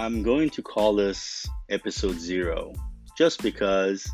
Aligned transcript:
I'm 0.00 0.22
going 0.22 0.48
to 0.50 0.62
call 0.62 0.94
this 0.94 1.46
episode 1.68 2.18
zero 2.18 2.72
just 3.18 3.42
because 3.42 4.10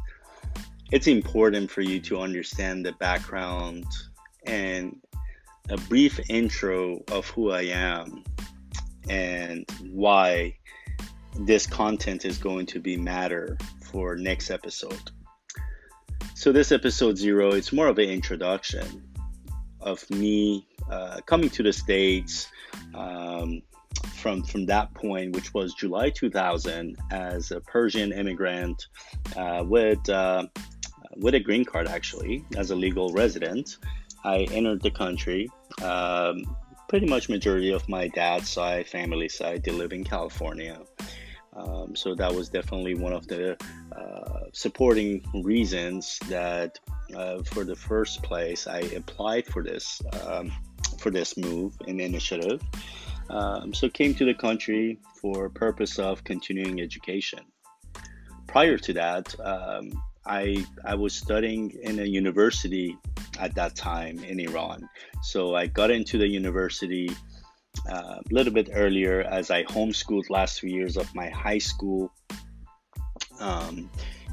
it's 0.91 1.07
important 1.07 1.71
for 1.71 1.81
you 1.81 2.01
to 2.01 2.19
understand 2.19 2.85
the 2.85 2.91
background 2.95 3.87
and 4.47 5.01
a 5.71 5.77
brief 5.77 6.19
intro 6.29 7.05
of 7.13 7.29
who 7.31 7.53
I 7.53 7.67
am 7.67 8.25
and 9.09 9.65
why 9.93 10.57
this 11.43 11.69
content 11.69 12.25
is 12.25 12.37
going 12.37 12.67
to 12.67 12.81
be 12.81 12.97
matter 12.97 13.57
for 13.85 14.17
next 14.17 14.51
episode. 14.51 15.13
So 16.35 16.51
this 16.51 16.73
episode 16.73 17.17
zero, 17.17 17.53
it's 17.53 17.73
more 17.73 17.87
of 17.87 17.99
an 17.99 18.11
introduction 18.11 19.05
of 19.81 20.11
me 20.11 20.67
uh, 20.91 21.21
coming 21.27 21.51
to 21.51 21.63
the 21.63 21.73
states 21.73 22.49
um, 22.93 23.63
from 24.17 24.43
from 24.43 24.67
that 24.67 24.93
point, 24.95 25.35
which 25.35 25.55
was 25.55 25.75
July 25.75 26.11
2000, 26.11 26.97
as 27.11 27.51
a 27.51 27.61
Persian 27.61 28.13
immigrant 28.13 28.87
uh, 29.37 29.65
with 29.67 30.09
uh, 30.09 30.47
with 31.17 31.35
a 31.35 31.41
green 31.41 31.65
card, 31.65 31.87
actually, 31.89 32.45
as 32.57 32.71
a 32.71 32.77
legal 32.77 33.13
resident. 33.13 33.79
I 34.25 34.49
entered 34.51 34.83
the 34.83 34.91
country. 34.91 35.49
Um, 35.83 36.57
pretty 36.89 37.07
much 37.07 37.29
majority 37.29 37.73
of 37.73 37.89
my 37.89 38.09
dad's 38.09 38.49
side, 38.49 38.87
family 38.89 39.29
side, 39.29 39.63
they 39.65 39.73
live 39.73 39.93
in 39.93 40.05
California. 40.05 40.81
Um, 41.57 41.97
so 41.97 42.15
that 42.15 42.35
was 42.35 42.49
definitely 42.49 42.95
one 42.95 43.13
of 43.13 43.27
the 43.29 43.57
uh, 43.97 44.41
supporting 44.53 45.25
reasons 45.43 46.19
that 46.29 46.79
uh, 47.15 47.43
for 47.45 47.65
the 47.65 47.75
first 47.75 48.23
place 48.23 48.67
I 48.67 48.81
applied 48.81 49.47
for 49.47 49.63
this 49.63 50.03
um, 50.25 50.53
for 50.99 51.11
this 51.11 51.37
move 51.37 51.75
and 51.87 52.01
initiative. 52.01 52.63
Um, 53.29 53.75
so 53.75 53.89
came 53.89 54.15
to 54.15 54.25
the 54.25 54.35
country 54.35 54.99
for 55.21 55.49
purpose 55.49 55.99
of 55.99 56.25
continuing 56.25 56.81
education. 56.81 57.41
Prior 58.47 58.79
to 58.79 58.93
that, 58.95 59.35
um, 59.41 59.93
I 60.25 60.65
I 60.85 60.95
was 60.95 61.15
studying 61.15 61.73
in 61.83 61.99
a 61.99 62.05
university 62.05 62.97
at 63.39 63.55
that 63.55 63.75
time 63.77 64.19
in 64.25 64.41
Iran. 64.41 64.89
So 65.23 65.55
I 65.55 65.67
got 65.67 65.91
into 65.91 66.19
the 66.19 66.29
university 66.29 67.11
uh, 67.89 68.21
a 68.21 68.35
little 68.35 68.53
bit 68.53 68.71
earlier 68.73 69.23
as 69.23 69.51
I 69.51 69.65
homeschooled 69.65 70.31
last 70.31 70.59
two 70.59 70.69
years 70.69 70.97
of 70.97 71.15
my 71.15 71.29
high 71.29 71.59
school. 71.59 72.13
Um, 73.41 73.91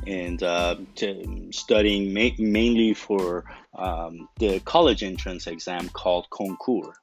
and 0.07 0.41
uh, 0.43 0.75
studying 1.51 2.13
ma- 2.13 2.37
mainly 2.37 2.93
for 2.93 3.45
um, 3.77 4.27
the 4.39 4.59
college 4.61 5.03
entrance 5.03 5.47
exam 5.47 5.89
called 5.89 6.29
concours. 6.29 6.95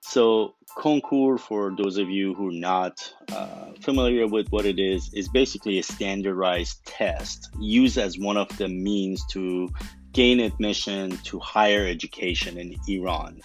So, 0.00 0.54
concours, 0.76 1.40
for 1.40 1.74
those 1.76 1.98
of 1.98 2.08
you 2.08 2.34
who 2.34 2.48
are 2.48 2.52
not 2.52 3.14
uh, 3.32 3.72
familiar 3.80 4.26
with 4.26 4.48
what 4.50 4.66
it 4.66 4.78
is, 4.78 5.12
is 5.14 5.28
basically 5.28 5.78
a 5.78 5.82
standardized 5.82 6.84
test 6.84 7.50
used 7.58 7.98
as 7.98 8.18
one 8.18 8.36
of 8.36 8.48
the 8.58 8.68
means 8.68 9.24
to 9.26 9.70
gain 10.12 10.40
admission 10.40 11.16
to 11.18 11.38
higher 11.38 11.86
education 11.86 12.58
in 12.58 12.76
Iran. 12.88 13.40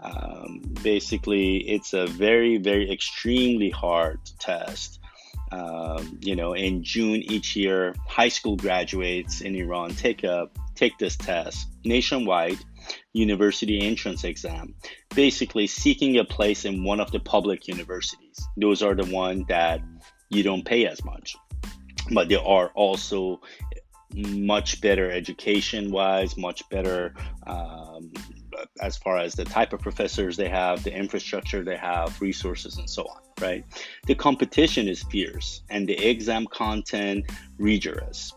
Um, 0.00 0.60
basically, 0.82 1.56
it's 1.68 1.94
a 1.94 2.06
very, 2.06 2.58
very 2.58 2.90
extremely 2.90 3.70
hard 3.70 4.20
test. 4.38 5.00
Um, 5.50 6.18
you 6.20 6.36
know, 6.36 6.52
in 6.54 6.82
June 6.82 7.22
each 7.22 7.56
year, 7.56 7.94
high 8.06 8.28
school 8.28 8.56
graduates 8.56 9.40
in 9.40 9.54
Iran 9.54 9.90
take 9.94 10.24
a 10.24 10.48
take 10.74 10.98
this 10.98 11.16
test 11.16 11.68
nationwide 11.84 12.58
university 13.12 13.80
entrance 13.82 14.24
exam, 14.24 14.74
basically 15.14 15.66
seeking 15.66 16.18
a 16.18 16.24
place 16.24 16.64
in 16.64 16.84
one 16.84 17.00
of 17.00 17.10
the 17.12 17.20
public 17.20 17.68
universities. 17.68 18.46
Those 18.56 18.82
are 18.82 18.94
the 18.94 19.06
ones 19.12 19.46
that 19.48 19.80
you 20.30 20.42
don't 20.42 20.64
pay 20.64 20.86
as 20.86 21.04
much. 21.04 21.36
But 22.12 22.28
there 22.28 22.42
are 22.42 22.68
also 22.74 23.40
much 24.14 24.80
better 24.80 25.10
education 25.10 25.90
wise, 25.90 26.36
much 26.36 26.68
better 26.68 27.14
um, 27.46 28.12
as 28.80 28.96
far 28.96 29.18
as 29.18 29.34
the 29.34 29.44
type 29.44 29.72
of 29.72 29.80
professors 29.80 30.36
they 30.36 30.48
have, 30.48 30.84
the 30.84 30.94
infrastructure 30.94 31.64
they 31.64 31.76
have, 31.76 32.20
resources, 32.20 32.76
and 32.76 32.88
so 32.88 33.02
on, 33.04 33.20
right? 33.40 33.64
The 34.06 34.14
competition 34.14 34.88
is 34.88 35.02
fierce 35.04 35.62
and 35.70 35.88
the 35.88 35.96
exam 35.98 36.46
content 36.46 37.24
rigorous 37.58 38.32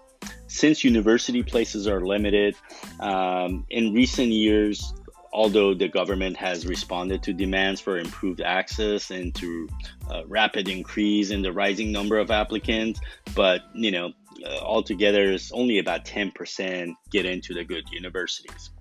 since 0.47 0.83
university 0.83 1.44
places 1.44 1.88
are 1.88 2.01
limited, 2.05 2.55
um, 3.00 3.66
in 3.69 3.94
recent 3.94 4.29
years, 4.29 4.94
although 5.33 5.73
the 5.73 5.88
government 5.88 6.38
has 6.38 6.66
responded 6.66 7.22
to 7.23 7.33
demands 7.33 7.79
for 7.81 8.00
improved 8.00 8.41
access 8.41 9.11
and 9.11 9.35
to 9.35 9.67
uh, 10.09 10.23
rapid 10.28 10.67
increase 10.67 11.29
in 11.29 11.41
the 11.41 11.51
rising 11.51 11.91
number 11.91 12.17
of 12.17 12.31
applicants, 12.31 13.00
but 13.35 13.61
you 13.73 13.91
know, 13.91 14.11
uh, 14.45 14.57
altogether, 14.59 15.31
it's 15.31 15.51
only 15.51 15.79
about 15.79 16.05
10% 16.05 16.94
get 17.11 17.25
into 17.25 17.53
the 17.53 17.63
good 17.63 17.89
universities. 17.91 18.72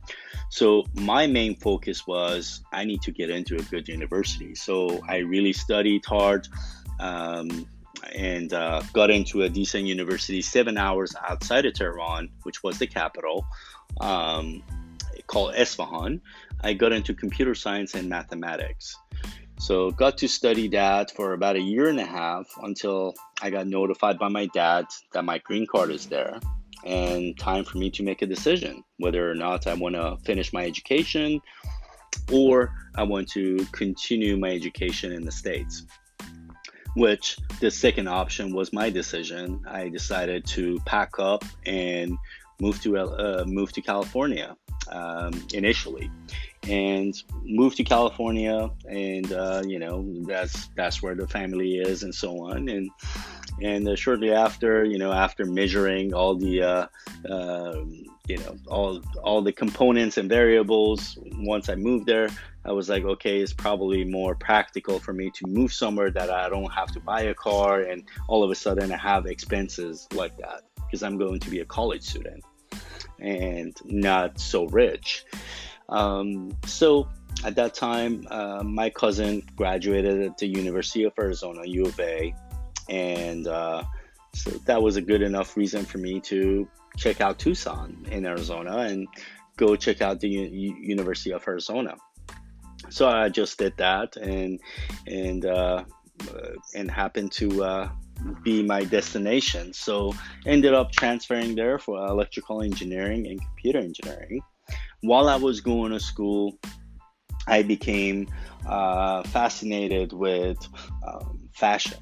So 0.48 0.84
my 0.94 1.26
main 1.26 1.56
focus 1.56 2.06
was 2.06 2.62
I 2.72 2.84
need 2.84 3.02
to 3.02 3.10
get 3.10 3.30
into 3.30 3.56
a 3.56 3.62
good 3.62 3.88
university. 3.88 4.54
So 4.54 5.00
I 5.08 5.18
really 5.18 5.52
studied 5.52 6.04
hard. 6.04 6.48
Um, 7.00 7.68
and 8.14 8.52
uh, 8.52 8.82
got 8.92 9.10
into 9.10 9.42
a 9.42 9.48
decent 9.48 9.84
university 9.84 10.42
seven 10.42 10.76
hours 10.76 11.14
outside 11.28 11.66
of 11.66 11.74
Tehran, 11.74 12.28
which 12.42 12.62
was 12.62 12.78
the 12.78 12.86
capital, 12.86 13.46
um, 14.00 14.62
called 15.26 15.54
Esfahan. 15.54 16.20
I 16.62 16.74
got 16.74 16.92
into 16.92 17.14
computer 17.14 17.54
science 17.54 17.94
and 17.94 18.08
mathematics. 18.08 18.96
So 19.58 19.90
got 19.90 20.18
to 20.18 20.28
study 20.28 20.68
that 20.68 21.10
for 21.12 21.32
about 21.32 21.56
a 21.56 21.60
year 21.60 21.88
and 21.88 21.98
a 21.98 22.04
half 22.04 22.46
until 22.62 23.14
I 23.40 23.50
got 23.50 23.66
notified 23.66 24.18
by 24.18 24.28
my 24.28 24.46
dad 24.46 24.86
that 25.12 25.24
my 25.24 25.38
green 25.38 25.66
card 25.66 25.90
is 25.90 26.06
there 26.06 26.38
and 26.84 27.36
time 27.38 27.64
for 27.64 27.78
me 27.78 27.90
to 27.90 28.02
make 28.02 28.22
a 28.22 28.26
decision 28.26 28.84
whether 28.98 29.28
or 29.28 29.34
not 29.34 29.66
I 29.66 29.74
want 29.74 29.94
to 29.94 30.18
finish 30.24 30.52
my 30.52 30.64
education 30.64 31.40
or 32.30 32.72
I 32.94 33.02
want 33.02 33.28
to 33.30 33.66
continue 33.72 34.36
my 34.36 34.50
education 34.50 35.12
in 35.12 35.24
the 35.24 35.32
States 35.32 35.84
which 36.96 37.36
the 37.60 37.70
second 37.70 38.08
option 38.08 38.54
was 38.54 38.72
my 38.72 38.88
decision. 38.90 39.62
I 39.68 39.88
decided 39.88 40.46
to 40.46 40.80
pack 40.86 41.18
up 41.18 41.44
and 41.66 42.16
move 42.58 42.80
to 42.82 42.98
uh, 42.98 43.44
move 43.46 43.70
to 43.72 43.82
California 43.82 44.56
um, 44.90 45.46
initially, 45.52 46.10
and 46.68 47.14
move 47.44 47.74
to 47.76 47.84
California, 47.84 48.70
and 48.88 49.30
uh, 49.30 49.62
you 49.66 49.78
know 49.78 50.04
that's 50.26 50.68
that's 50.74 51.02
where 51.02 51.14
the 51.14 51.28
family 51.28 51.76
is, 51.76 52.02
and 52.02 52.14
so 52.14 52.46
on, 52.46 52.68
and 52.68 52.90
and 53.62 53.88
uh, 53.88 53.96
shortly 53.96 54.32
after, 54.32 54.84
you 54.84 54.98
know, 54.98 55.12
after 55.12 55.44
measuring 55.44 56.12
all 56.12 56.34
the 56.34 56.62
uh, 56.62 56.86
um, 57.30 58.04
you 58.26 58.38
know 58.38 58.56
all 58.68 59.02
all 59.22 59.42
the 59.42 59.52
components 59.52 60.16
and 60.16 60.28
variables, 60.28 61.18
once 61.38 61.68
I 61.68 61.74
moved 61.74 62.06
there, 62.06 62.28
I 62.66 62.72
was 62.72 62.88
like, 62.88 63.04
okay, 63.04 63.40
it's 63.40 63.52
probably 63.52 64.04
more 64.04 64.34
practical 64.34 64.98
for 64.98 65.12
me 65.12 65.30
to 65.30 65.46
move 65.46 65.72
somewhere 65.72 66.10
that 66.10 66.30
I 66.30 66.48
don't 66.48 66.72
have 66.72 66.90
to 66.92 67.00
buy 67.00 67.22
a 67.22 67.34
car 67.34 67.80
and 67.80 68.02
all 68.28 68.42
of 68.42 68.50
a 68.50 68.54
sudden 68.54 68.90
I 68.90 68.96
have 68.96 69.26
expenses 69.26 70.08
like 70.12 70.36
that 70.38 70.62
because 70.84 71.02
I'm 71.02 71.16
going 71.16 71.40
to 71.40 71.50
be 71.50 71.60
a 71.60 71.64
college 71.64 72.02
student 72.02 72.44
and 73.20 73.76
not 73.84 74.40
so 74.40 74.66
rich. 74.66 75.24
Um, 75.88 76.56
so 76.66 77.08
at 77.44 77.54
that 77.56 77.74
time, 77.74 78.26
uh, 78.30 78.62
my 78.64 78.90
cousin 78.90 79.42
graduated 79.54 80.22
at 80.22 80.38
the 80.38 80.46
University 80.46 81.04
of 81.04 81.12
Arizona, 81.18 81.62
U 81.64 81.86
of 81.86 82.00
A, 82.00 82.34
and 82.88 83.46
uh, 83.46 83.84
so 84.34 84.50
that 84.50 84.82
was 84.82 84.96
a 84.96 85.02
good 85.02 85.22
enough 85.22 85.56
reason 85.56 85.84
for 85.84 85.98
me 85.98 86.20
to 86.20 86.68
check 86.96 87.20
out 87.20 87.38
Tucson 87.38 88.06
in 88.10 88.26
Arizona 88.26 88.78
and 88.78 89.06
go 89.56 89.76
check 89.76 90.00
out 90.02 90.20
the 90.20 90.28
U- 90.28 90.76
University 90.80 91.32
of 91.32 91.46
Arizona 91.46 91.96
so 92.88 93.08
I 93.08 93.28
just 93.28 93.58
did 93.58 93.76
that 93.78 94.16
and 94.16 94.60
and 95.06 95.44
uh, 95.44 95.84
and 96.74 96.90
happened 96.90 97.32
to 97.32 97.64
uh, 97.64 97.88
be 98.42 98.62
my 98.62 98.84
destination. 98.84 99.72
So 99.72 100.14
ended 100.46 100.74
up 100.74 100.92
transferring 100.92 101.54
there 101.54 101.78
for 101.78 102.04
electrical 102.06 102.62
engineering 102.62 103.26
and 103.26 103.40
computer 103.40 103.78
engineering. 103.78 104.40
While 105.02 105.28
I 105.28 105.36
was 105.36 105.60
going 105.60 105.92
to 105.92 106.00
school, 106.00 106.58
I 107.46 107.62
became 107.62 108.28
uh, 108.66 109.22
fascinated 109.24 110.12
with 110.12 110.58
um, 111.06 111.48
fashion. 111.54 111.98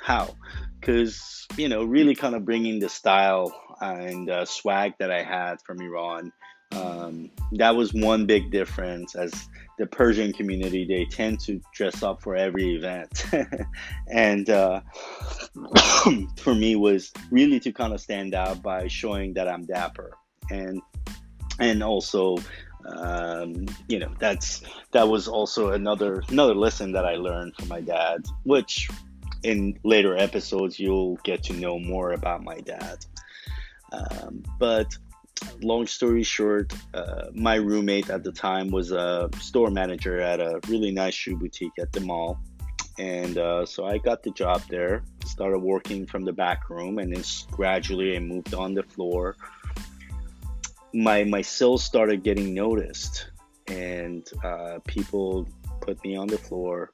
How? 0.00 0.34
Because 0.80 1.46
you 1.56 1.68
know, 1.68 1.84
really 1.84 2.14
kind 2.14 2.34
of 2.34 2.44
bringing 2.44 2.78
the 2.78 2.88
style 2.88 3.52
and 3.80 4.28
uh, 4.28 4.44
swag 4.44 4.94
that 4.98 5.10
I 5.10 5.22
had 5.22 5.56
from 5.62 5.80
Iran. 5.80 6.32
Um, 6.72 7.30
that 7.52 7.74
was 7.74 7.92
one 7.92 8.26
big 8.26 8.50
difference 8.50 9.14
as 9.14 9.48
the 9.78 9.86
Persian 9.86 10.32
community, 10.32 10.84
they 10.84 11.04
tend 11.06 11.40
to 11.40 11.60
dress 11.72 12.02
up 12.02 12.22
for 12.22 12.36
every 12.36 12.76
event. 12.76 13.24
and 14.08 14.48
uh, 14.50 14.80
for 16.36 16.54
me 16.54 16.76
was 16.76 17.12
really 17.30 17.58
to 17.60 17.72
kind 17.72 17.92
of 17.92 18.00
stand 18.00 18.34
out 18.34 18.62
by 18.62 18.86
showing 18.88 19.34
that 19.34 19.48
I'm 19.48 19.64
dapper. 19.64 20.12
And 20.50 20.82
and 21.58 21.82
also 21.82 22.36
um, 22.86 23.66
you 23.88 23.98
know 23.98 24.12
that's 24.18 24.62
that 24.92 25.08
was 25.08 25.28
also 25.28 25.72
another 25.72 26.22
another 26.28 26.54
lesson 26.54 26.92
that 26.92 27.04
I 27.04 27.14
learned 27.14 27.54
from 27.56 27.68
my 27.68 27.80
dad, 27.80 28.24
which 28.44 28.88
in 29.42 29.78
later 29.84 30.16
episodes, 30.16 30.78
you'll 30.78 31.16
get 31.24 31.42
to 31.44 31.52
know 31.54 31.78
more 31.78 32.12
about 32.12 32.42
my 32.42 32.60
dad. 32.60 33.04
Um, 33.92 34.44
but 34.58 34.96
long 35.62 35.86
story 35.86 36.22
short, 36.22 36.72
uh, 36.94 37.26
my 37.34 37.56
roommate 37.56 38.10
at 38.10 38.24
the 38.24 38.32
time 38.32 38.70
was 38.70 38.92
a 38.92 39.28
store 39.40 39.70
manager 39.70 40.20
at 40.20 40.40
a 40.40 40.60
really 40.68 40.90
nice 40.90 41.14
shoe 41.14 41.36
boutique 41.36 41.72
at 41.78 41.92
the 41.92 42.00
mall. 42.00 42.38
And 42.98 43.38
uh, 43.38 43.64
so 43.64 43.86
I 43.86 43.98
got 43.98 44.22
the 44.22 44.30
job 44.32 44.62
there, 44.68 45.02
started 45.24 45.60
working 45.60 46.06
from 46.06 46.24
the 46.24 46.32
back 46.32 46.68
room, 46.68 46.98
and 46.98 47.14
then 47.14 47.24
gradually 47.50 48.16
I 48.16 48.20
moved 48.20 48.54
on 48.54 48.74
the 48.74 48.82
floor. 48.82 49.36
My, 50.92 51.24
my 51.24 51.40
sales 51.40 51.82
started 51.82 52.22
getting 52.22 52.52
noticed, 52.52 53.30
and 53.68 54.28
uh, 54.44 54.80
people 54.86 55.48
put 55.80 56.02
me 56.04 56.16
on 56.16 56.26
the 56.26 56.36
floor. 56.36 56.90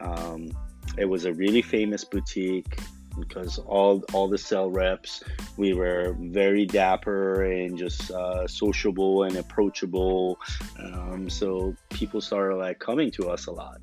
Um, 0.00 0.50
it 0.96 1.06
was 1.06 1.24
a 1.24 1.32
really 1.32 1.62
famous 1.62 2.04
boutique 2.04 2.78
because 3.20 3.58
all 3.58 4.02
all 4.12 4.28
the 4.28 4.38
cell 4.38 4.70
reps 4.70 5.22
we 5.56 5.72
were 5.74 6.16
very 6.18 6.64
dapper 6.64 7.42
and 7.42 7.76
just 7.76 8.10
uh, 8.10 8.46
sociable 8.46 9.24
and 9.24 9.36
approachable. 9.36 10.38
Um, 10.78 11.28
so 11.28 11.74
people 11.90 12.20
started 12.20 12.56
like 12.56 12.78
coming 12.78 13.10
to 13.12 13.30
us 13.30 13.46
a 13.46 13.52
lot. 13.52 13.80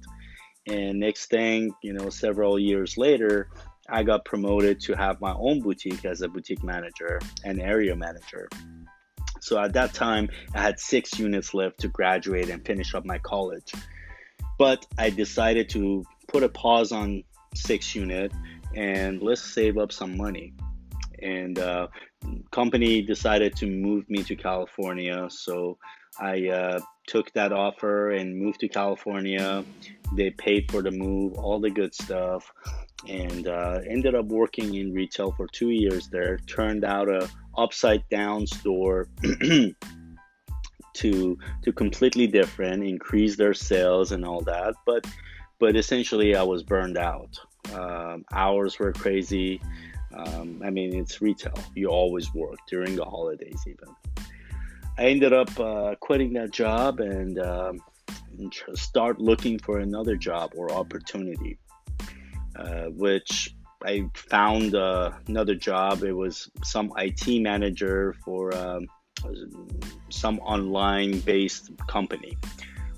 And 0.68 1.00
next 1.00 1.30
thing 1.30 1.74
you 1.82 1.94
know 1.94 2.10
several 2.10 2.58
years 2.60 2.98
later 2.98 3.50
i 3.88 4.02
got 4.02 4.26
promoted 4.26 4.80
to 4.80 4.96
have 4.96 5.22
my 5.22 5.34
own 5.34 5.62
boutique 5.62 6.06
as 6.06 6.22
a 6.22 6.28
boutique 6.28 6.64
manager 6.64 7.20
and 7.44 7.62
area 7.62 7.96
manager. 7.96 8.50
So 9.42 9.60
at 9.60 9.74
that 9.74 9.94
time 9.94 10.30
i 10.54 10.62
had 10.62 10.80
six 10.80 11.20
units 11.20 11.54
left 11.54 11.80
to 11.82 11.88
graduate 11.88 12.50
and 12.50 12.66
finish 12.66 12.96
up 12.96 13.06
my 13.06 13.20
college. 13.20 13.74
But 14.58 14.86
i 14.98 15.10
decided 15.10 15.70
to 15.70 16.04
put 16.28 16.44
a 16.44 16.50
pause 16.50 16.92
on 16.92 17.24
six 17.56 17.96
unit 17.96 18.32
and 18.76 19.22
let's 19.22 19.42
save 19.42 19.78
up 19.78 19.92
some 19.92 20.18
money. 20.18 20.54
And 21.22 21.58
uh, 21.58 21.88
company 22.52 23.02
decided 23.02 23.56
to 23.58 23.68
move 23.68 24.10
me 24.10 24.24
to 24.24 24.36
California, 24.36 25.28
so 25.30 25.78
I 26.20 26.50
uh, 26.50 26.80
took 27.08 27.32
that 27.34 27.52
offer 27.52 28.12
and 28.12 28.38
moved 28.38 28.60
to 28.62 28.68
California. 28.68 29.64
They 30.16 30.32
paid 30.32 30.72
for 30.72 30.82
the 30.82 30.92
move, 30.92 31.34
all 31.34 31.60
the 31.60 31.70
good 31.70 31.94
stuff, 31.94 32.52
and 33.08 33.48
uh, 33.48 33.80
ended 33.88 34.16
up 34.16 34.26
working 34.26 34.76
in 34.76 34.94
retail 34.94 35.32
for 35.32 35.48
two 35.48 35.70
years 35.70 36.10
there. 36.10 36.38
Turned 36.48 36.84
out 36.84 37.10
a 37.10 37.30
upside 37.58 38.08
down 38.10 38.48
store. 38.48 39.08
to 40.96 41.38
to 41.62 41.74
completely 41.74 42.26
different 42.26 42.82
increase 42.82 43.36
their 43.36 43.54
sales 43.54 44.14
and 44.14 44.24
all 44.24 44.40
that 44.40 44.74
but 44.86 45.06
but 45.60 45.76
essentially 45.76 46.36
i 46.36 46.44
was 46.44 46.64
burned 46.64 46.98
out 46.98 47.40
um, 47.74 48.26
hours 48.32 48.80
were 48.80 48.92
crazy. 48.92 49.62
Um, 50.16 50.62
I 50.64 50.70
mean, 50.70 50.96
it's 50.96 51.22
retail. 51.22 51.58
You 51.74 51.88
always 51.88 52.34
work 52.34 52.58
during 52.68 52.96
the 52.96 53.06
holidays, 53.06 53.64
even. 53.68 53.96
I 54.98 55.06
ended 55.06 55.34
up 55.34 55.60
uh, 55.60 55.96
quitting 56.00 56.34
that 56.34 56.52
job 56.52 57.00
and, 57.00 57.40
um, 57.40 57.80
and 58.38 58.54
start 58.76 59.20
looking 59.20 59.60
for 59.60 59.80
another 59.80 60.16
job 60.16 60.54
or 60.56 60.72
opportunity, 60.72 61.58
uh, 62.56 62.86
which 62.86 63.54
I 63.84 64.10
found 64.16 64.76
uh, 64.76 65.12
another 65.28 65.56
job. 65.56 66.04
It 66.04 66.14
was 66.14 66.50
some 66.64 66.94
IT 66.98 67.42
manager 67.42 68.16
for 68.24 68.56
um, 68.56 68.88
some 70.10 70.40
online 70.40 71.20
based 71.20 71.72
company. 71.88 72.38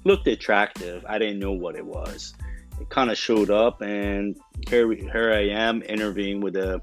Looked 0.04 0.28
attractive. 0.28 1.04
I 1.08 1.18
didn't 1.18 1.40
know 1.40 1.54
what 1.54 1.76
it 1.76 1.86
was 1.86 2.36
it 2.80 2.90
kind 2.90 3.10
of 3.10 3.18
showed 3.18 3.50
up, 3.50 3.82
and 3.82 4.38
here, 4.70 4.92
here 4.92 5.32
I 5.34 5.50
am 5.50 5.84
interviewing 5.84 6.42
with 6.42 6.56
a 6.56 6.82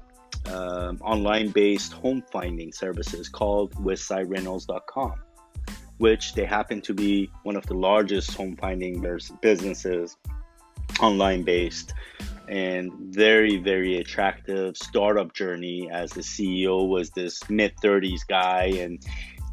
um, 0.51 0.99
online-based 1.01 1.93
home 1.93 2.23
finding 2.31 2.71
services 2.71 3.29
called 3.29 3.73
WestsideRentals.com, 3.75 5.13
which 5.97 6.33
they 6.33 6.45
happen 6.45 6.81
to 6.81 6.93
be 6.93 7.29
one 7.43 7.55
of 7.55 7.65
the 7.65 7.73
largest 7.73 8.35
home 8.35 8.55
finding 8.55 9.03
businesses 9.41 10.17
online-based 10.99 11.93
and 12.47 12.91
very 12.93 13.57
very 13.57 13.97
attractive 13.97 14.77
startup 14.77 15.33
journey 15.33 15.89
as 15.91 16.11
the 16.11 16.21
ceo 16.21 16.87
was 16.87 17.09
this 17.09 17.49
mid 17.49 17.75
30s 17.77 18.21
guy 18.27 18.65
and 18.65 19.03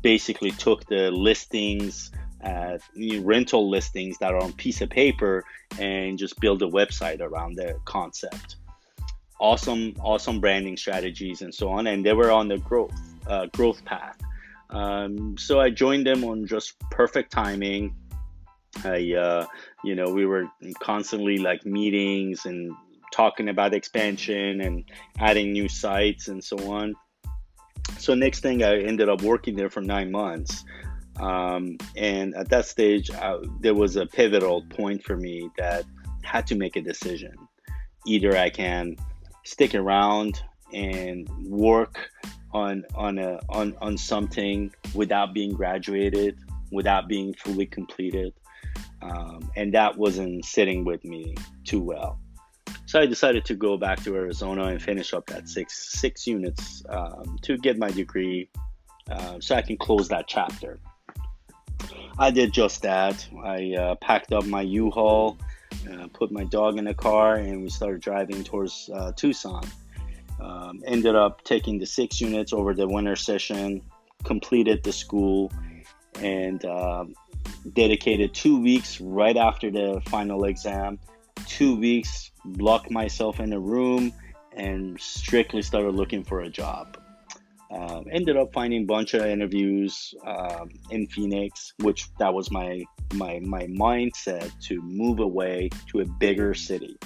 basically 0.02 0.50
took 0.50 0.84
the 0.86 1.10
listings 1.10 2.10
uh, 2.42 2.78
rental 3.20 3.70
listings 3.70 4.18
that 4.18 4.32
are 4.32 4.42
on 4.42 4.52
piece 4.54 4.80
of 4.80 4.90
paper 4.90 5.44
and 5.78 6.18
just 6.18 6.38
build 6.40 6.62
a 6.62 6.66
website 6.66 7.20
around 7.20 7.56
the 7.56 7.78
concept. 7.84 8.56
Awesome, 9.40 9.94
awesome 10.00 10.40
branding 10.40 10.76
strategies 10.76 11.42
and 11.42 11.54
so 11.54 11.70
on, 11.70 11.86
and 11.86 12.04
they 12.04 12.12
were 12.12 12.30
on 12.30 12.48
the 12.48 12.58
growth 12.58 12.92
uh, 13.26 13.46
growth 13.46 13.84
path. 13.84 14.18
Um, 14.70 15.36
so 15.36 15.60
I 15.60 15.70
joined 15.70 16.06
them 16.06 16.24
on 16.24 16.46
just 16.46 16.78
perfect 16.90 17.30
timing. 17.30 17.94
I, 18.84 19.12
uh, 19.12 19.46
you 19.84 19.94
know, 19.94 20.10
we 20.10 20.24
were 20.26 20.46
constantly 20.80 21.38
like 21.38 21.66
meetings 21.66 22.46
and 22.46 22.72
talking 23.12 23.48
about 23.48 23.74
expansion 23.74 24.62
and 24.62 24.84
adding 25.18 25.52
new 25.52 25.68
sites 25.68 26.28
and 26.28 26.42
so 26.42 26.56
on. 26.72 26.94
So 27.98 28.14
next 28.14 28.40
thing, 28.40 28.62
I 28.62 28.80
ended 28.80 29.08
up 29.08 29.22
working 29.22 29.54
there 29.54 29.70
for 29.70 29.82
nine 29.82 30.10
months. 30.10 30.64
Um, 31.20 31.76
and 31.96 32.34
at 32.34 32.48
that 32.48 32.66
stage, 32.66 33.10
I, 33.10 33.38
there 33.60 33.74
was 33.74 33.96
a 33.96 34.06
pivotal 34.06 34.62
point 34.62 35.04
for 35.04 35.16
me 35.16 35.50
that 35.58 35.84
had 36.22 36.46
to 36.48 36.54
make 36.54 36.76
a 36.76 36.80
decision. 36.80 37.34
Either 38.06 38.36
I 38.36 38.50
can 38.50 38.96
stick 39.44 39.74
around 39.74 40.42
and 40.72 41.28
work 41.46 42.10
on 42.52 42.84
on 42.94 43.18
a 43.18 43.40
on, 43.48 43.76
on 43.80 43.96
something 43.96 44.72
without 44.94 45.34
being 45.34 45.52
graduated, 45.52 46.38
without 46.70 47.08
being 47.08 47.34
fully 47.34 47.66
completed, 47.66 48.32
um, 49.02 49.50
and 49.56 49.74
that 49.74 49.96
wasn't 49.96 50.44
sitting 50.44 50.84
with 50.84 51.04
me 51.04 51.34
too 51.64 51.80
well. 51.80 52.18
So 52.86 53.00
I 53.00 53.06
decided 53.06 53.44
to 53.46 53.54
go 53.54 53.76
back 53.76 54.02
to 54.04 54.14
Arizona 54.14 54.66
and 54.66 54.82
finish 54.82 55.14
up 55.14 55.26
that 55.26 55.48
six 55.48 55.98
six 55.98 56.26
units 56.26 56.82
um, 56.88 57.38
to 57.42 57.56
get 57.58 57.78
my 57.78 57.90
degree, 57.90 58.48
uh, 59.10 59.38
so 59.40 59.54
I 59.54 59.62
can 59.62 59.76
close 59.76 60.08
that 60.08 60.26
chapter. 60.26 60.80
I 62.18 62.30
did 62.30 62.52
just 62.52 62.82
that. 62.82 63.26
I 63.42 63.74
uh, 63.74 63.94
packed 63.96 64.32
up 64.32 64.44
my 64.44 64.62
U-Haul, 64.62 65.38
uh, 65.90 66.06
put 66.12 66.30
my 66.30 66.44
dog 66.44 66.78
in 66.78 66.84
the 66.84 66.94
car, 66.94 67.36
and 67.36 67.62
we 67.62 67.70
started 67.70 68.00
driving 68.00 68.44
towards 68.44 68.90
uh, 68.92 69.12
Tucson. 69.12 69.64
Um, 70.40 70.82
ended 70.86 71.14
up 71.14 71.44
taking 71.44 71.78
the 71.78 71.86
six 71.86 72.20
units 72.20 72.52
over 72.52 72.74
the 72.74 72.86
winter 72.86 73.16
session, 73.16 73.82
completed 74.24 74.82
the 74.82 74.92
school, 74.92 75.52
and 76.20 76.64
um, 76.64 77.14
dedicated 77.72 78.34
two 78.34 78.60
weeks 78.60 79.00
right 79.00 79.36
after 79.36 79.70
the 79.70 80.02
final 80.06 80.44
exam. 80.44 80.98
Two 81.46 81.76
weeks, 81.76 82.30
locked 82.44 82.90
myself 82.90 83.40
in 83.40 83.52
a 83.52 83.60
room, 83.60 84.12
and 84.54 85.00
strictly 85.00 85.62
started 85.62 85.94
looking 85.94 86.24
for 86.24 86.40
a 86.40 86.50
job. 86.50 86.98
Um, 87.72 88.04
ended 88.10 88.36
up 88.36 88.52
finding 88.52 88.82
a 88.82 88.86
bunch 88.86 89.14
of 89.14 89.24
interviews 89.24 90.12
um, 90.26 90.68
in 90.90 91.06
Phoenix, 91.06 91.72
which 91.78 92.08
that 92.18 92.34
was 92.34 92.50
my 92.50 92.84
my 93.14 93.40
my 93.40 93.66
mindset 93.66 94.50
to 94.68 94.82
move 94.82 95.20
away 95.20 95.70
to 95.88 96.00
a 96.00 96.04
bigger 96.04 96.52
city. 96.52 96.96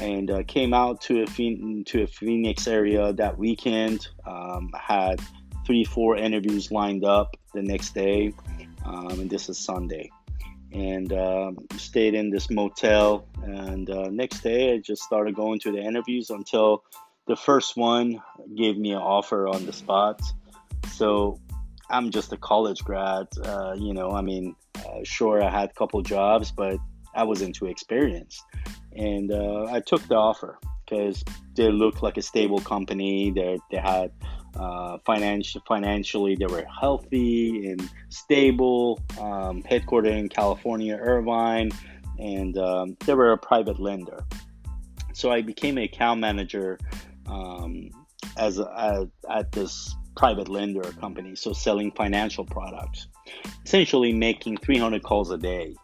And 0.00 0.30
uh, 0.30 0.42
came 0.44 0.72
out 0.72 1.00
to 1.02 1.22
a 1.22 1.26
to 1.26 2.02
a 2.02 2.06
Phoenix 2.06 2.66
area 2.66 3.12
that 3.12 3.36
weekend. 3.36 4.08
Um, 4.26 4.70
had 4.74 5.20
three 5.66 5.84
four 5.84 6.16
interviews 6.16 6.70
lined 6.70 7.04
up 7.04 7.36
the 7.52 7.62
next 7.62 7.94
day, 7.94 8.32
um, 8.86 9.20
and 9.20 9.28
this 9.28 9.48
is 9.50 9.58
Sunday. 9.58 10.10
And 10.72 11.12
uh, 11.12 11.52
stayed 11.76 12.14
in 12.14 12.30
this 12.30 12.50
motel. 12.50 13.26
And 13.42 13.88
uh, 13.88 14.08
next 14.10 14.40
day, 14.40 14.74
I 14.74 14.78
just 14.78 15.02
started 15.02 15.34
going 15.34 15.58
to 15.60 15.72
the 15.72 15.78
interviews 15.78 16.30
until 16.30 16.84
the 17.26 17.36
first 17.36 17.76
one 17.76 18.22
gave 18.56 18.78
me 18.78 18.92
an 18.92 18.98
offer 18.98 19.48
on 19.48 19.66
the 19.66 19.72
spot. 19.72 20.20
So 20.92 21.40
I'm 21.90 22.10
just 22.10 22.32
a 22.32 22.36
college 22.36 22.82
grad. 22.84 23.26
Uh, 23.42 23.74
you 23.76 23.92
know, 23.92 24.12
I 24.12 24.22
mean, 24.22 24.54
uh, 24.76 25.00
sure, 25.02 25.42
I 25.42 25.50
had 25.50 25.70
a 25.70 25.72
couple 25.74 26.00
jobs, 26.02 26.50
but 26.50 26.78
I 27.14 27.24
wasn't 27.24 27.54
too 27.54 27.66
experienced. 27.66 28.42
And 28.94 29.32
uh, 29.32 29.64
I 29.64 29.80
took 29.80 30.06
the 30.08 30.14
offer 30.14 30.58
because 30.84 31.24
they 31.54 31.70
looked 31.70 32.02
like 32.02 32.16
a 32.16 32.22
stable 32.22 32.60
company. 32.60 33.30
They, 33.30 33.58
they 33.70 33.78
had 33.78 34.12
uh, 34.54 34.98
financial, 35.04 35.60
financially, 35.66 36.36
they 36.36 36.46
were 36.46 36.64
healthy 36.80 37.68
and 37.68 37.90
stable, 38.08 39.00
um, 39.20 39.62
headquartered 39.62 40.16
in 40.16 40.28
California, 40.28 40.96
Irvine, 40.96 41.70
and 42.18 42.56
um, 42.56 42.96
they 43.04 43.14
were 43.14 43.32
a 43.32 43.38
private 43.38 43.78
lender. 43.78 44.24
So 45.12 45.30
I 45.30 45.42
became 45.42 45.78
a 45.78 45.84
account 45.84 46.20
manager 46.20 46.78
um, 47.26 47.90
as 48.36 48.58
a, 48.58 49.08
at 49.30 49.52
this 49.52 49.94
private 50.16 50.48
lender 50.48 50.82
company, 51.00 51.36
so 51.36 51.52
selling 51.52 51.92
financial 51.92 52.44
products, 52.44 53.08
essentially 53.64 54.12
making 54.12 54.56
300 54.58 55.02
calls 55.02 55.30
a 55.30 55.38
day 55.38 55.74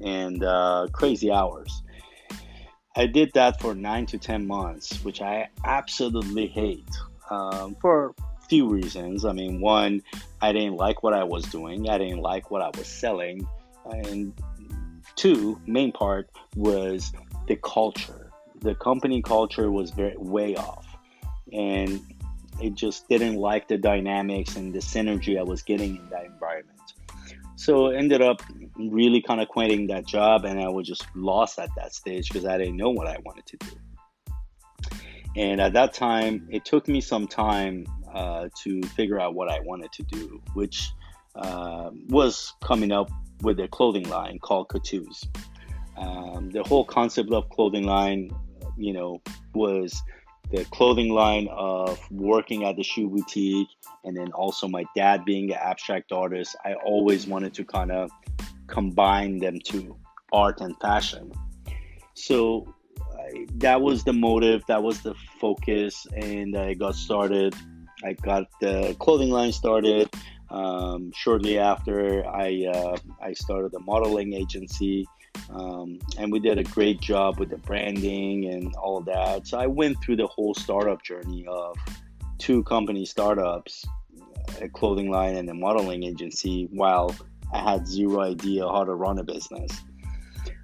and 0.00 0.44
uh, 0.44 0.86
crazy 0.92 1.30
hours. 1.30 1.82
I 2.96 3.06
did 3.06 3.32
that 3.34 3.60
for 3.60 3.74
nine 3.74 4.06
to 4.06 4.18
10 4.18 4.46
months, 4.46 5.02
which 5.04 5.22
I 5.22 5.48
absolutely 5.64 6.46
hate 6.48 6.90
um, 7.30 7.76
for 7.80 8.14
a 8.18 8.46
few 8.48 8.68
reasons. 8.68 9.24
I 9.24 9.32
mean, 9.32 9.60
one, 9.60 10.02
I 10.40 10.52
didn't 10.52 10.76
like 10.76 11.02
what 11.02 11.14
I 11.14 11.24
was 11.24 11.44
doing, 11.44 11.88
I 11.88 11.98
didn't 11.98 12.20
like 12.20 12.50
what 12.50 12.62
I 12.62 12.70
was 12.76 12.86
selling. 12.86 13.46
And 13.84 14.34
two, 15.16 15.60
main 15.66 15.92
part 15.92 16.28
was 16.56 17.12
the 17.46 17.56
culture. 17.56 18.29
The 18.60 18.74
company 18.74 19.22
culture 19.22 19.70
was 19.70 19.90
very 19.90 20.16
way 20.16 20.56
off. 20.56 20.86
And 21.52 22.00
it 22.60 22.74
just 22.74 23.08
didn't 23.08 23.36
like 23.36 23.68
the 23.68 23.78
dynamics 23.78 24.56
and 24.56 24.72
the 24.72 24.80
synergy 24.80 25.38
I 25.38 25.42
was 25.42 25.62
getting 25.62 25.96
in 25.96 26.08
that 26.10 26.26
environment. 26.26 26.78
So 27.56 27.88
ended 27.88 28.22
up 28.22 28.42
really 28.78 29.20
kind 29.20 29.40
of 29.40 29.48
quitting 29.48 29.86
that 29.88 30.06
job, 30.06 30.46
and 30.46 30.58
I 30.58 30.68
was 30.68 30.86
just 30.86 31.04
lost 31.14 31.58
at 31.58 31.68
that 31.76 31.94
stage 31.94 32.28
because 32.28 32.46
I 32.46 32.56
didn't 32.56 32.76
know 32.76 32.88
what 32.90 33.06
I 33.06 33.18
wanted 33.24 33.44
to 33.46 33.56
do. 33.58 33.66
And 35.36 35.60
at 35.60 35.74
that 35.74 35.92
time, 35.92 36.48
it 36.50 36.64
took 36.64 36.88
me 36.88 37.00
some 37.00 37.26
time 37.26 37.86
uh, 38.12 38.48
to 38.62 38.82
figure 38.96 39.20
out 39.20 39.34
what 39.34 39.50
I 39.50 39.60
wanted 39.60 39.92
to 39.92 40.02
do, 40.04 40.42
which 40.54 40.90
uh, 41.36 41.90
was 42.08 42.52
coming 42.62 42.92
up 42.92 43.10
with 43.42 43.60
a 43.60 43.68
clothing 43.68 44.08
line 44.08 44.38
called 44.38 44.68
Coutues. 44.68 45.28
Um, 45.96 46.50
the 46.50 46.62
whole 46.62 46.84
concept 46.84 47.30
of 47.30 47.48
clothing 47.50 47.84
line, 47.84 48.30
you 48.80 48.92
know, 48.92 49.20
was 49.54 50.02
the 50.50 50.64
clothing 50.66 51.12
line 51.12 51.48
of 51.52 52.00
working 52.10 52.64
at 52.64 52.76
the 52.76 52.82
shoe 52.82 53.08
boutique 53.08 53.68
and 54.04 54.16
then 54.16 54.32
also 54.32 54.66
my 54.66 54.84
dad 54.96 55.24
being 55.24 55.52
an 55.52 55.58
abstract 55.62 56.10
artist 56.10 56.56
i 56.64 56.74
always 56.84 57.24
wanted 57.28 57.54
to 57.54 57.64
kind 57.64 57.92
of 57.92 58.10
combine 58.70 59.38
them 59.38 59.58
to 59.58 59.96
art 60.32 60.60
and 60.60 60.78
fashion. 60.80 61.32
So 62.14 62.74
I, 62.98 63.46
that 63.56 63.80
was 63.80 64.04
the 64.04 64.12
motive 64.12 64.62
that 64.68 64.82
was 64.82 65.02
the 65.02 65.14
focus 65.40 66.06
and 66.16 66.56
i 66.56 66.74
got 66.74 66.94
started. 66.94 67.54
I 68.02 68.14
got 68.14 68.44
the 68.62 68.96
clothing 68.98 69.30
line 69.30 69.52
started 69.52 70.08
um, 70.50 71.12
shortly 71.14 71.58
after 71.58 72.26
i 72.26 72.66
uh, 72.72 72.96
i 73.22 73.32
started 73.32 73.72
a 73.74 73.80
modeling 73.80 74.32
agency 74.32 75.06
um, 75.50 75.98
and 76.18 76.30
we 76.30 76.38
did 76.38 76.58
a 76.58 76.64
great 76.64 77.00
job 77.00 77.38
with 77.38 77.50
the 77.50 77.56
branding 77.58 78.46
and 78.46 78.74
all 78.76 79.00
that. 79.02 79.46
So 79.46 79.58
I 79.58 79.66
went 79.66 80.02
through 80.02 80.16
the 80.16 80.26
whole 80.26 80.54
startup 80.54 81.02
journey 81.02 81.46
of 81.46 81.76
two 82.38 82.62
company 82.64 83.04
startups, 83.04 83.84
a 84.60 84.68
clothing 84.68 85.10
line 85.10 85.36
and 85.36 85.48
a 85.50 85.54
modeling 85.54 86.04
agency, 86.04 86.68
while 86.72 87.14
I 87.52 87.58
had 87.58 87.86
zero 87.86 88.20
idea 88.20 88.66
how 88.66 88.84
to 88.84 88.94
run 88.94 89.18
a 89.18 89.24
business. 89.24 89.72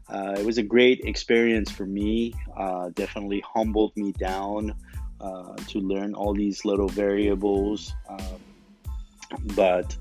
Uh, 0.09 0.37
it 0.39 0.47
was 0.47 0.59
a 0.59 0.63
great 0.63 1.01
experience 1.01 1.71
for 1.71 1.85
me. 1.85 2.33
Uh, 2.57 2.91
definitely 2.91 3.43
humbled 3.45 3.93
me 3.97 4.13
down 4.13 4.73
uh, 5.21 5.57
to 5.69 5.81
learn 5.81 6.15
all 6.15 6.33
these 6.33 6.65
little 6.65 6.89
variables. 6.89 7.93
Um, 8.09 8.41
but 9.55 9.97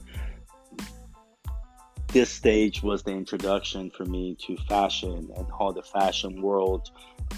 this 2.15 2.29
stage 2.29 2.81
was 2.81 3.03
the 3.03 3.11
introduction 3.11 3.91
for 3.91 4.05
me 4.05 4.37
to 4.47 4.55
fashion 4.69 5.29
and 5.35 5.47
how 5.59 5.71
the 5.71 5.81
fashion 5.83 6.41
world 6.41 6.91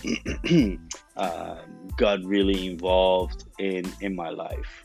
uh, 1.18 1.56
got 1.98 2.24
really 2.24 2.68
involved 2.68 3.46
in 3.58 3.92
in 4.02 4.16
my 4.16 4.30
life. 4.30 4.84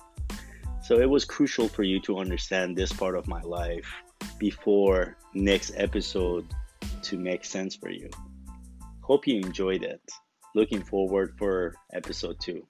So 0.83 0.99
it 0.99 1.09
was 1.09 1.25
crucial 1.25 1.69
for 1.69 1.83
you 1.83 2.01
to 2.01 2.19
understand 2.19 2.77
this 2.77 2.93
part 2.93 3.17
of 3.17 3.29
my 3.29 3.41
life 3.43 3.87
before 4.39 5.17
next 5.35 5.73
episode 5.77 6.47
to 7.03 7.19
make 7.19 7.45
sense 7.45 7.77
for 7.77 7.91
you. 7.91 8.09
Hope 9.03 9.27
you 9.27 9.37
enjoyed 9.37 9.83
it. 9.83 10.01
Looking 10.55 10.83
forward 10.83 11.35
for 11.39 11.75
episode 11.93 12.41
2. 12.41 12.67